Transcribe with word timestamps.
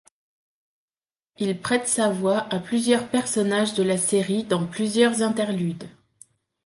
Il 1.37 1.59
prête 1.61 1.87
sa 1.87 2.09
voix 2.11 2.51
à 2.51 2.57
plusieurs 2.59 3.07
personnages 3.09 3.75
de 3.75 3.83
la 3.83 3.99
série 3.99 4.43
dans 4.43 4.65
plusieurs 4.65 5.21
interludes. 5.21 5.87